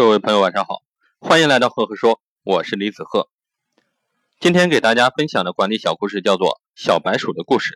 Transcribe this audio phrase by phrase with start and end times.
[0.00, 0.80] 各位朋友，晚上好，
[1.20, 3.28] 欢迎来到赫赫说，我是李子赫。
[4.38, 7.74] 今天给大家分享的管理小故事叫做《小白鼠的故事》。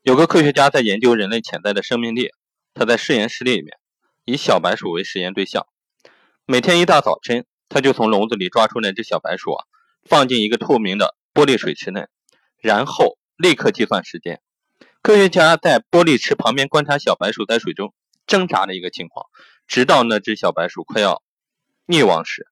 [0.00, 2.30] 有个科学家在研究人类潜在的生命力，
[2.72, 3.76] 他在实验室里面
[4.24, 5.66] 以小白鼠为实验对象，
[6.46, 9.66] 每天一大早晨，他就从笼子里抓出那只小白鼠啊，
[10.02, 12.06] 放进一个透明的玻璃水池内，
[12.56, 14.40] 然后立刻计算时间。
[15.02, 17.92] 科学家在玻璃池旁边观察小白鼠在水中。
[18.26, 19.26] 挣扎的一个情况，
[19.66, 21.22] 直到那只小白鼠快要
[21.86, 22.46] 溺亡时，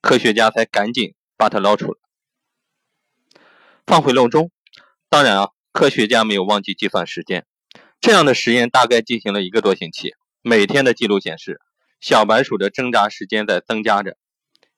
[0.00, 1.98] 科学家才赶紧把它捞出来，
[3.86, 4.50] 放回笼中。
[5.08, 7.46] 当然啊，科学家没有忘记计算时间。
[8.00, 11.60] 这样的实验大概进行了一个多星期，每天的记录显示，
[12.00, 14.16] 小白鼠的挣扎时间在增加着。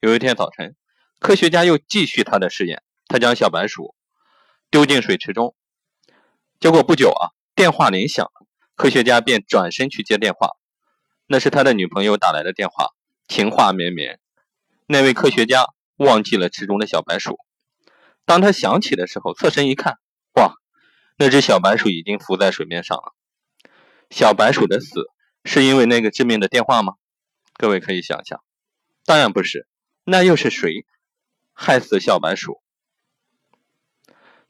[0.01, 0.77] 有一天早晨，
[1.19, 3.95] 科学家又继续他的实验，他将小白鼠
[4.71, 5.57] 丢进水池中，
[6.61, 8.47] 结果不久啊，电话铃响了。
[8.77, 10.51] 科学家便转身去接电话，
[11.27, 12.91] 那是他的女朋友打来的电话，
[13.29, 14.21] 情话绵绵。
[14.87, 17.39] 那位科学家忘记了池中的小白鼠，
[18.25, 19.99] 当他想起的时候，侧身一看，
[20.35, 20.55] 哇，
[21.17, 23.15] 那只小白鼠已经浮在水面上了。
[24.11, 25.07] 小白鼠的死
[25.45, 26.95] 是因为那个致命的电话吗？
[27.55, 28.41] 各位可以想想，
[29.05, 29.67] 当然不是，
[30.05, 30.87] 那又是谁
[31.53, 32.63] 害死小白鼠？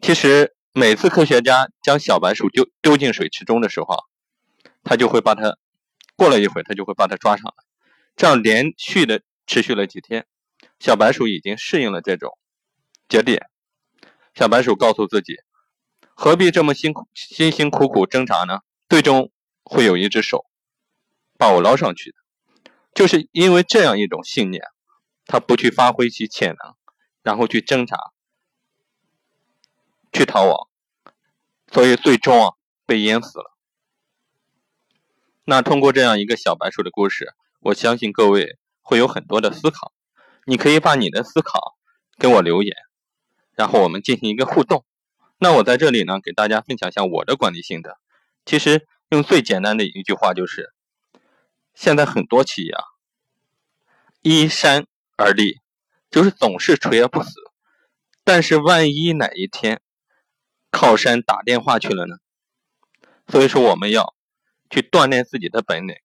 [0.00, 4.04] 其实每次科学家将小白鼠丢丢进水池中的时候。
[4.88, 5.58] 他就会把它，
[6.16, 7.64] 过了一会他就会把它抓上来，
[8.16, 10.26] 这样连续的持续了几天，
[10.78, 12.38] 小白鼠已经适应了这种
[13.08, 13.48] 节点。
[14.34, 15.36] 小白鼠告诉自己，
[16.14, 18.60] 何必这么辛苦辛辛苦苦挣扎呢？
[18.88, 19.30] 最终
[19.62, 20.46] 会有一只手
[21.38, 22.16] 把我捞上去的。
[22.94, 24.62] 就是因为这样一种信念，
[25.26, 26.74] 他不去发挥其潜能，
[27.22, 27.96] 然后去挣扎，
[30.12, 30.68] 去逃亡，
[31.72, 32.54] 所以最终啊
[32.86, 33.55] 被淹死了。
[35.48, 39.92] 那通过这样一个小白鼠的故事，我相信各位会有很多的思考。
[40.44, 41.76] 你可以把你的思考
[42.18, 42.74] 跟我留言，
[43.54, 44.84] 然后我们进行一个互动。
[45.38, 47.96] 那我在这里呢，给大家分享一下我的管理心得。
[48.44, 50.72] 其实用最简单的一句话就是：
[51.74, 52.82] 现在很多企业啊，
[54.22, 55.60] 依山而立，
[56.10, 57.30] 就是总是垂而不死。
[58.24, 59.80] 但是万一哪一天
[60.72, 62.16] 靠山打电话去了呢？
[63.28, 64.16] 所以说我们要。
[64.70, 65.96] 去锻炼自己的本领，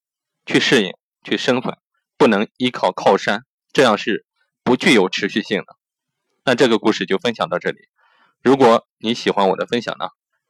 [0.45, 1.77] 去适应，去生存，
[2.17, 4.25] 不能依靠靠山，这样是
[4.63, 5.75] 不具有持续性的。
[6.43, 7.79] 那这个故事就分享到这里。
[8.41, 10.09] 如果你喜欢我的分享呢，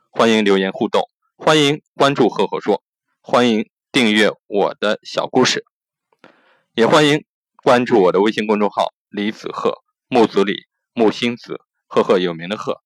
[0.09, 2.83] 欢迎留言互动，欢迎关注赫赫说，
[3.21, 5.65] 欢迎订阅我的小故事，
[6.73, 7.25] 也欢迎
[7.57, 12.81] 关注我的微信公众号李子赫木子李木星子赫赫有名的赫。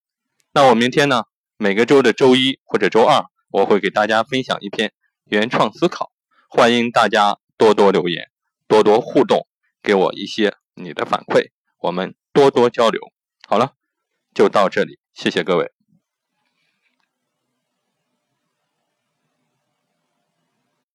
[0.53, 1.25] 那我明天呢，
[1.57, 4.93] 每个周的周一或者周二，我会给大家分享一篇。
[5.25, 6.11] 原创思考，
[6.49, 8.29] 欢迎大家多多留言，
[8.67, 9.47] 多多互动，
[9.81, 11.49] 给我一些你的反馈，
[11.79, 13.01] 我们多多交流。
[13.47, 13.73] 好了，
[14.35, 15.74] 就到这里，谢谢各位。